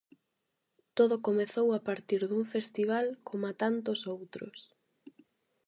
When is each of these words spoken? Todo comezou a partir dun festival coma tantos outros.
Todo 0.97 1.23
comezou 1.27 1.67
a 1.73 1.79
partir 1.89 2.21
dun 2.29 2.43
festival 2.53 3.05
coma 3.27 3.51
tantos 3.63 3.99
outros. 4.15 4.57